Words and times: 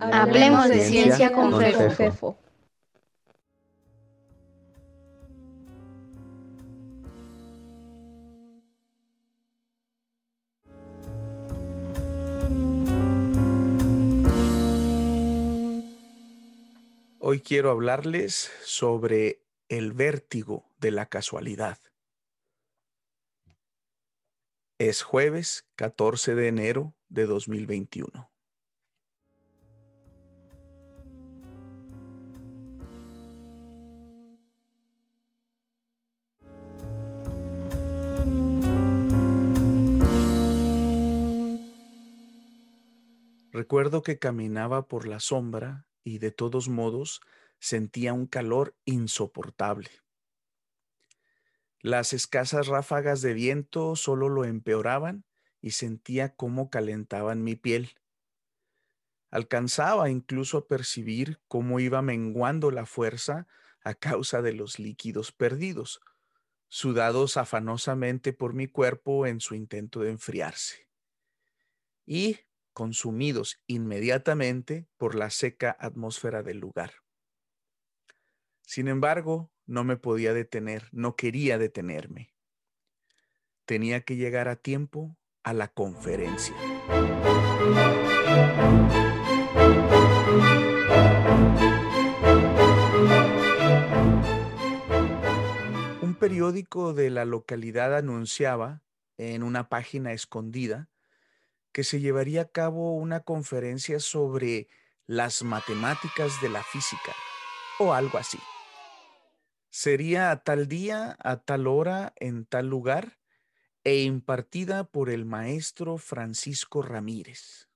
Hablemos 0.00 0.68
de 0.68 0.80
ciencia 0.84 1.32
con 1.32 1.58
Fefo. 1.58 2.38
Hoy 17.20 17.40
quiero 17.40 17.70
hablarles 17.70 18.50
sobre 18.64 19.42
el 19.68 19.92
vértigo 19.92 20.64
de 20.78 20.92
la 20.92 21.06
casualidad. 21.06 21.78
Es 24.78 25.02
jueves 25.02 25.66
14 25.74 26.34
de 26.34 26.48
enero 26.48 26.94
de 27.08 27.26
2021. 27.26 28.30
Recuerdo 43.58 44.04
que 44.04 44.20
caminaba 44.20 44.86
por 44.86 45.08
la 45.08 45.18
sombra 45.18 45.88
y 46.04 46.18
de 46.20 46.30
todos 46.30 46.68
modos 46.68 47.20
sentía 47.58 48.12
un 48.12 48.28
calor 48.28 48.76
insoportable. 48.84 49.90
Las 51.80 52.12
escasas 52.12 52.68
ráfagas 52.68 53.20
de 53.20 53.34
viento 53.34 53.96
solo 53.96 54.28
lo 54.28 54.44
empeoraban 54.44 55.24
y 55.60 55.72
sentía 55.72 56.36
cómo 56.36 56.70
calentaban 56.70 57.42
mi 57.42 57.56
piel. 57.56 57.96
Alcanzaba 59.28 60.08
incluso 60.08 60.58
a 60.58 60.68
percibir 60.68 61.40
cómo 61.48 61.80
iba 61.80 62.00
menguando 62.00 62.70
la 62.70 62.86
fuerza 62.86 63.48
a 63.82 63.94
causa 63.94 64.40
de 64.40 64.52
los 64.52 64.78
líquidos 64.78 65.32
perdidos, 65.32 66.00
sudados 66.68 67.36
afanosamente 67.36 68.32
por 68.32 68.54
mi 68.54 68.68
cuerpo 68.68 69.26
en 69.26 69.40
su 69.40 69.56
intento 69.56 69.98
de 69.98 70.10
enfriarse, 70.10 70.86
y 72.06 72.38
consumidos 72.78 73.60
inmediatamente 73.66 74.86
por 74.98 75.16
la 75.16 75.30
seca 75.30 75.76
atmósfera 75.80 76.44
del 76.44 76.58
lugar. 76.58 76.92
Sin 78.62 78.86
embargo, 78.86 79.50
no 79.66 79.82
me 79.82 79.96
podía 79.96 80.32
detener, 80.32 80.88
no 80.92 81.16
quería 81.16 81.58
detenerme. 81.58 82.36
Tenía 83.64 84.02
que 84.02 84.14
llegar 84.14 84.46
a 84.46 84.54
tiempo 84.54 85.18
a 85.42 85.54
la 85.54 85.66
conferencia. 85.66 86.54
Un 96.00 96.14
periódico 96.14 96.94
de 96.94 97.10
la 97.10 97.24
localidad 97.24 97.96
anunciaba 97.96 98.84
en 99.16 99.42
una 99.42 99.68
página 99.68 100.12
escondida 100.12 100.88
que 101.78 101.84
se 101.84 102.00
llevaría 102.00 102.40
a 102.40 102.48
cabo 102.48 102.96
una 102.96 103.20
conferencia 103.20 104.00
sobre 104.00 104.66
las 105.06 105.44
matemáticas 105.44 106.42
de 106.42 106.48
la 106.48 106.64
física 106.64 107.14
o 107.78 107.94
algo 107.94 108.18
así 108.18 108.40
sería 109.70 110.32
a 110.32 110.42
tal 110.42 110.66
día, 110.66 111.16
a 111.20 111.36
tal 111.36 111.68
hora, 111.68 112.14
en 112.16 112.46
tal 112.46 112.66
lugar, 112.66 113.20
e 113.84 114.02
impartida 114.02 114.90
por 114.90 115.08
el 115.08 115.24
maestro 115.24 115.98
Francisco 115.98 116.82
Ramírez. 116.82 117.68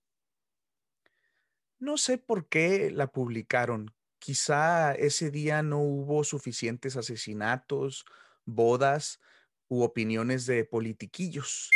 No 1.78 1.96
sé 1.96 2.18
por 2.18 2.48
qué 2.48 2.90
la 2.90 3.06
publicaron. 3.12 3.94
Quizá 4.18 4.94
ese 4.94 5.30
día 5.30 5.62
no 5.62 5.78
hubo 5.78 6.24
suficientes 6.24 6.96
asesinatos, 6.96 8.04
bodas 8.46 9.20
u 9.68 9.84
opiniones 9.84 10.44
de 10.46 10.64
politiquillos 10.64 11.70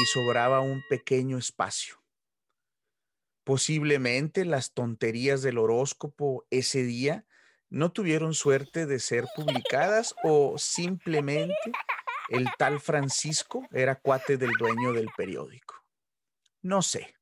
y 0.00 0.06
sobraba 0.06 0.60
un 0.60 0.82
pequeño 0.88 1.38
espacio. 1.38 2.02
Posiblemente 3.44 4.44
las 4.44 4.72
tonterías 4.72 5.42
del 5.42 5.58
horóscopo 5.58 6.46
ese 6.50 6.84
día 6.84 7.26
no 7.68 7.90
tuvieron 7.90 8.34
suerte 8.34 8.86
de 8.86 8.98
ser 9.00 9.26
publicadas 9.34 10.14
o 10.22 10.56
simplemente 10.58 11.72
el 12.28 12.46
tal 12.58 12.80
Francisco 12.80 13.66
era 13.72 13.96
cuate 14.00 14.36
del 14.36 14.52
dueño 14.58 14.92
del 14.92 15.08
periódico. 15.16 15.84
No 16.62 16.82
sé. 16.82 17.16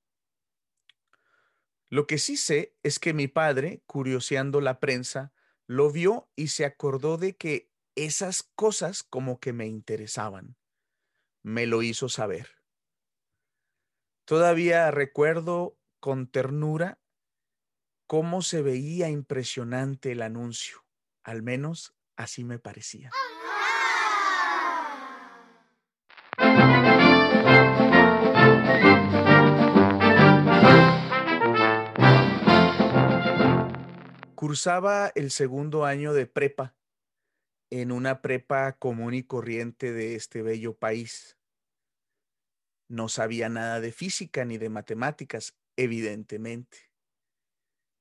Lo 1.88 2.06
que 2.06 2.18
sí 2.18 2.36
sé 2.36 2.76
es 2.82 2.98
que 2.98 3.14
mi 3.14 3.26
padre, 3.26 3.82
curioseando 3.86 4.60
la 4.60 4.78
prensa, 4.78 5.32
lo 5.66 5.90
vio 5.90 6.28
y 6.36 6.48
se 6.48 6.64
acordó 6.64 7.16
de 7.16 7.36
que 7.36 7.70
esas 7.94 8.42
cosas 8.42 9.02
como 9.02 9.40
que 9.40 9.52
me 9.52 9.66
interesaban. 9.66 10.56
Me 11.42 11.66
lo 11.66 11.82
hizo 11.82 12.08
saber. 12.08 12.59
Todavía 14.30 14.92
recuerdo 14.92 15.76
con 15.98 16.30
ternura 16.30 17.00
cómo 18.06 18.42
se 18.42 18.62
veía 18.62 19.08
impresionante 19.08 20.12
el 20.12 20.22
anuncio. 20.22 20.86
Al 21.24 21.42
menos 21.42 21.96
así 22.14 22.44
me 22.44 22.60
parecía. 22.60 23.10
Cursaba 34.36 35.10
el 35.16 35.32
segundo 35.32 35.84
año 35.84 36.12
de 36.12 36.26
prepa 36.26 36.76
en 37.68 37.90
una 37.90 38.22
prepa 38.22 38.74
común 38.74 39.14
y 39.14 39.24
corriente 39.24 39.92
de 39.92 40.14
este 40.14 40.42
bello 40.42 40.76
país. 40.76 41.39
No 42.90 43.08
sabía 43.08 43.48
nada 43.48 43.80
de 43.80 43.90
física 43.90 44.44
ni 44.44 44.58
de 44.58 44.68
matemáticas, 44.68 45.56
evidentemente 45.76 46.90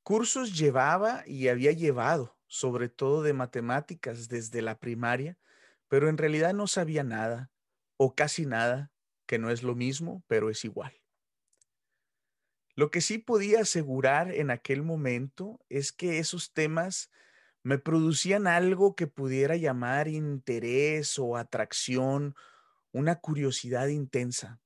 cursos 0.09 0.57
llevaba 0.57 1.23
y 1.27 1.49
había 1.49 1.71
llevado, 1.71 2.35
sobre 2.47 2.89
todo 2.89 3.21
de 3.21 3.33
matemáticas 3.33 4.27
desde 4.27 4.63
la 4.63 4.79
primaria, 4.79 5.37
pero 5.87 6.09
en 6.09 6.17
realidad 6.17 6.55
no 6.55 6.65
sabía 6.65 7.03
nada 7.03 7.51
o 7.95 8.15
casi 8.15 8.47
nada, 8.47 8.91
que 9.27 9.37
no 9.37 9.51
es 9.51 9.61
lo 9.61 9.75
mismo, 9.75 10.23
pero 10.25 10.49
es 10.49 10.65
igual. 10.65 10.99
Lo 12.75 12.89
que 12.89 13.01
sí 13.01 13.19
podía 13.19 13.59
asegurar 13.59 14.31
en 14.31 14.49
aquel 14.49 14.81
momento 14.81 15.59
es 15.69 15.91
que 15.91 16.17
esos 16.17 16.53
temas 16.53 17.11
me 17.61 17.77
producían 17.77 18.47
algo 18.47 18.95
que 18.95 19.05
pudiera 19.05 19.57
llamar 19.57 20.07
interés 20.07 21.19
o 21.19 21.37
atracción, 21.37 22.33
una 22.91 23.17
curiosidad 23.17 23.89
intensa. 23.89 24.59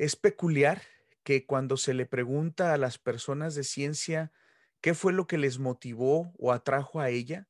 Es 0.00 0.16
peculiar 0.16 0.80
que 1.24 1.44
cuando 1.44 1.76
se 1.76 1.92
le 1.92 2.06
pregunta 2.06 2.72
a 2.72 2.78
las 2.78 2.96
personas 2.96 3.54
de 3.54 3.64
ciencia 3.64 4.32
qué 4.80 4.94
fue 4.94 5.12
lo 5.12 5.26
que 5.26 5.36
les 5.36 5.58
motivó 5.58 6.32
o 6.38 6.52
atrajo 6.52 7.00
a 7.00 7.10
ella, 7.10 7.48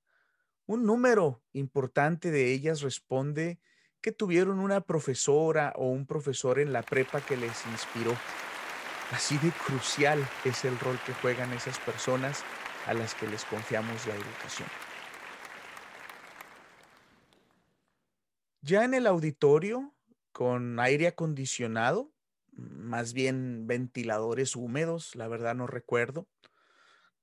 un 0.67 0.85
número 0.85 1.45
importante 1.53 2.33
de 2.33 2.53
ellas 2.53 2.81
responde 2.81 3.61
que 4.01 4.11
tuvieron 4.11 4.59
una 4.59 4.81
profesora 4.81 5.73
o 5.77 5.91
un 5.91 6.07
profesor 6.07 6.59
en 6.59 6.73
la 6.73 6.83
prepa 6.83 7.21
que 7.21 7.37
les 7.37 7.65
inspiró. 7.67 8.17
Así 9.13 9.39
de 9.39 9.53
crucial 9.53 10.19
es 10.45 10.65
el 10.65 10.77
rol 10.81 10.99
que 11.07 11.15
juegan 11.15 11.53
esas 11.53 11.79
personas 11.79 12.43
a 12.85 12.95
las 12.95 13.15
que 13.15 13.29
les 13.29 13.45
confiamos 13.45 14.09
la 14.09 14.17
educación. 14.17 14.69
Ya 18.61 18.83
en 18.83 18.95
el 18.95 19.07
auditorio, 19.07 19.95
con 20.33 20.81
aire 20.81 21.07
acondicionado, 21.07 22.11
más 22.53 23.13
bien 23.13 23.67
ventiladores 23.67 24.57
húmedos, 24.57 25.15
la 25.15 25.29
verdad 25.29 25.55
no 25.55 25.67
recuerdo. 25.67 26.29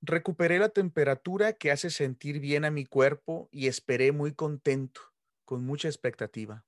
Recuperé 0.01 0.59
la 0.59 0.69
temperatura 0.69 1.53
que 1.53 1.71
hace 1.71 1.89
sentir 1.89 2.39
bien 2.39 2.65
a 2.65 2.71
mi 2.71 2.85
cuerpo 2.85 3.49
y 3.51 3.67
esperé 3.67 4.11
muy 4.11 4.33
contento, 4.33 5.01
con 5.43 5.65
mucha 5.65 5.87
expectativa. 5.87 6.65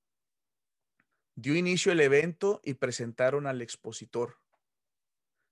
Dio 1.35 1.55
inicio 1.55 1.91
el 1.91 2.01
evento 2.01 2.59
y 2.63 2.73
presentaron 2.73 3.47
al 3.47 3.61
expositor. 3.61 4.39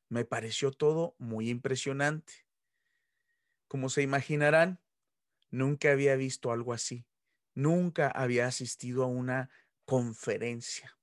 Me 0.09 0.25
pareció 0.25 0.71
todo 0.71 1.15
muy 1.17 1.49
impresionante. 1.49 2.45
Como 3.67 3.89
se 3.89 4.01
imaginarán, 4.01 4.81
nunca 5.49 5.91
había 5.91 6.15
visto 6.15 6.51
algo 6.51 6.73
así. 6.73 7.05
Nunca 7.53 8.09
había 8.09 8.47
asistido 8.47 9.03
a 9.03 9.07
una 9.07 9.49
conferencia. 9.85 10.97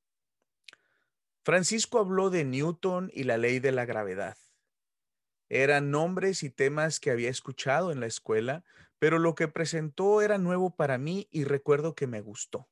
Francisco 1.44 1.99
habló 1.99 2.31
de 2.31 2.43
Newton 2.43 3.11
y 3.12 3.25
la 3.25 3.37
ley 3.37 3.58
de 3.58 3.70
la 3.70 3.85
gravedad. 3.85 4.38
Eran 5.50 5.91
nombres 5.91 6.43
y 6.43 6.49
temas 6.49 7.00
que 7.00 7.11
había 7.11 7.29
escuchado 7.29 7.93
en 7.93 8.00
la 8.00 8.06
escuela, 8.06 8.64
pero 8.99 9.19
lo 9.19 9.35
que 9.35 9.46
presentó 9.46 10.23
era 10.23 10.38
nuevo 10.38 10.75
para 10.75 10.96
mí 10.96 11.29
y 11.31 11.44
recuerdo 11.44 11.94
que 11.94 12.06
me 12.06 12.23
gustó. 12.23 12.70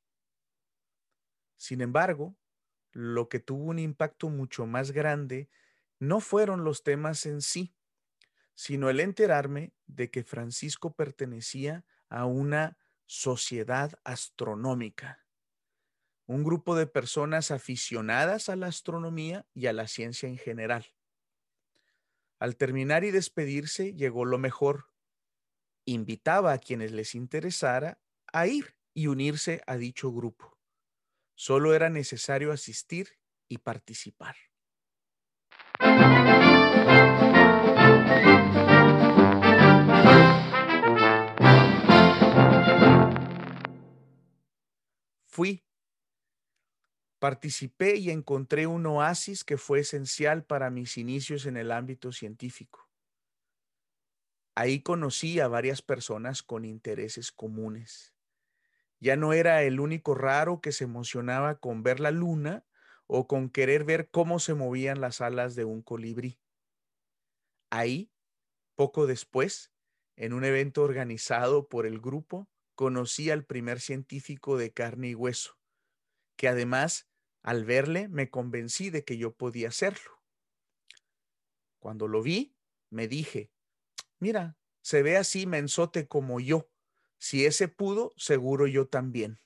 Sin 1.55 1.81
embargo, 1.81 2.35
lo 2.91 3.29
que 3.29 3.39
tuvo 3.39 3.65
un 3.65 3.77
impacto 3.77 4.29
mucho 4.29 4.65
más 4.65 4.91
grande 4.91 5.49
no 5.99 6.19
fueron 6.19 6.63
los 6.63 6.81
temas 6.81 7.27
en 7.27 7.41
sí, 7.41 7.75
sino 8.55 8.89
el 8.89 8.99
enterarme 8.99 9.75
de 9.85 10.09
que 10.09 10.23
Francisco 10.23 10.95
pertenecía 10.95 11.85
a 12.09 12.25
una 12.25 12.79
sociedad 13.05 13.99
astronómica, 14.03 15.22
un 16.25 16.43
grupo 16.43 16.75
de 16.75 16.87
personas 16.87 17.51
aficionadas 17.51 18.49
a 18.49 18.55
la 18.55 18.67
astronomía 18.67 19.45
y 19.53 19.67
a 19.67 19.73
la 19.73 19.87
ciencia 19.87 20.29
en 20.29 20.37
general. 20.37 20.85
Al 22.39 22.55
terminar 22.55 23.03
y 23.03 23.11
despedirse 23.11 23.93
llegó 23.93 24.25
lo 24.25 24.37
mejor. 24.37 24.87
Invitaba 25.85 26.53
a 26.53 26.57
quienes 26.57 26.91
les 26.91 27.15
interesara 27.15 28.01
a 28.31 28.47
ir 28.47 28.75
y 28.93 29.07
unirse 29.07 29.61
a 29.67 29.77
dicho 29.77 30.11
grupo. 30.11 30.57
Solo 31.35 31.73
era 31.73 31.89
necesario 31.89 32.51
asistir 32.51 33.19
y 33.47 33.57
participar. 33.57 34.35
Fui, 45.27 45.62
participé 47.23 47.95
y 47.95 48.09
encontré 48.09 48.67
un 48.67 48.85
oasis 48.85 49.45
que 49.45 49.57
fue 49.57 49.79
esencial 49.79 50.43
para 50.43 50.69
mis 50.69 50.97
inicios 50.97 51.45
en 51.45 51.55
el 51.55 51.71
ámbito 51.71 52.11
científico. 52.11 52.89
Ahí 54.55 54.81
conocí 54.81 55.39
a 55.39 55.47
varias 55.47 55.81
personas 55.81 56.43
con 56.43 56.65
intereses 56.65 57.31
comunes. 57.31 58.13
Ya 58.99 59.15
no 59.15 59.31
era 59.31 59.63
el 59.63 59.79
único 59.79 60.15
raro 60.15 60.59
que 60.59 60.73
se 60.73 60.83
emocionaba 60.83 61.61
con 61.61 61.81
ver 61.81 62.01
la 62.01 62.11
luna 62.11 62.65
o 63.07 63.25
con 63.25 63.49
querer 63.49 63.85
ver 63.85 64.09
cómo 64.09 64.39
se 64.39 64.53
movían 64.53 64.99
las 64.99 65.21
alas 65.21 65.55
de 65.55 65.63
un 65.63 65.81
colibrí. 65.81 66.41
Ahí, 67.69 68.11
poco 68.75 69.07
después, 69.07 69.71
en 70.17 70.33
un 70.33 70.43
evento 70.43 70.83
organizado 70.83 71.69
por 71.69 71.85
el 71.85 72.01
grupo, 72.01 72.49
conocí 72.75 73.31
al 73.31 73.45
primer 73.45 73.79
científico 73.79 74.57
de 74.57 74.73
carne 74.73 75.07
y 75.07 75.15
hueso, 75.15 75.57
que 76.35 76.49
además, 76.49 77.07
al 77.43 77.65
verle, 77.65 78.07
me 78.07 78.29
convencí 78.29 78.89
de 78.89 79.03
que 79.03 79.17
yo 79.17 79.35
podía 79.35 79.67
hacerlo. 79.67 80.21
Cuando 81.79 82.07
lo 82.07 82.23
vi, 82.23 82.55
me 82.89 83.09
dije, 83.09 83.51
mira, 84.19 84.57
se 84.81 85.03
ve 85.03 85.17
así 85.17 85.45
mensote 85.45 86.07
como 86.07 86.39
yo. 86.39 86.69
Si 87.17 87.45
ese 87.45 87.67
pudo, 87.67 88.13
seguro 88.15 88.67
yo 88.67 88.87
también. 88.87 89.39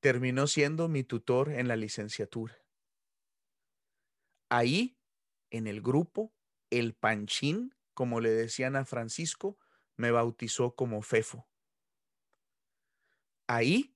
Terminó 0.00 0.46
siendo 0.46 0.88
mi 0.88 1.04
tutor 1.04 1.50
en 1.50 1.68
la 1.68 1.76
licenciatura. 1.76 2.56
Ahí, 4.50 4.98
en 5.50 5.66
el 5.66 5.80
grupo, 5.80 6.34
el 6.68 6.94
Panchín, 6.94 7.74
como 7.94 8.20
le 8.20 8.30
decían 8.30 8.76
a 8.76 8.84
Francisco, 8.84 9.58
me 9.96 10.10
bautizó 10.10 10.74
como 10.74 11.00
Fefo. 11.00 11.48
Ahí 13.46 13.91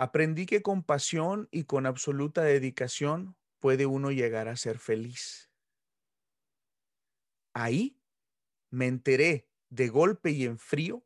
aprendí 0.00 0.46
que 0.46 0.62
con 0.62 0.82
pasión 0.82 1.46
y 1.50 1.64
con 1.64 1.84
absoluta 1.84 2.40
dedicación 2.40 3.36
puede 3.58 3.84
uno 3.84 4.10
llegar 4.10 4.48
a 4.48 4.56
ser 4.56 4.78
feliz. 4.78 5.50
Ahí 7.52 8.00
me 8.70 8.86
enteré 8.86 9.46
de 9.68 9.88
golpe 9.88 10.30
y 10.30 10.46
en 10.46 10.58
frío 10.58 11.04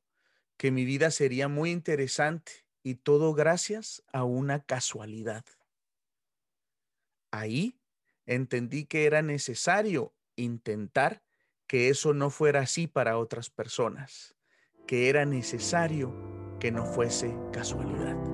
que 0.56 0.70
mi 0.70 0.84
vida 0.84 1.10
sería 1.10 1.48
muy 1.48 1.72
interesante 1.72 2.66
y 2.84 2.94
todo 2.94 3.34
gracias 3.34 4.04
a 4.12 4.22
una 4.22 4.62
casualidad. 4.62 5.44
Ahí 7.32 7.80
entendí 8.26 8.84
que 8.84 9.06
era 9.06 9.22
necesario 9.22 10.14
intentar 10.36 11.24
que 11.66 11.88
eso 11.88 12.14
no 12.14 12.30
fuera 12.30 12.60
así 12.60 12.86
para 12.86 13.18
otras 13.18 13.50
personas, 13.50 14.36
que 14.86 15.08
era 15.08 15.24
necesario 15.24 16.14
que 16.60 16.70
no 16.70 16.86
fuese 16.86 17.36
casualidad. 17.52 18.33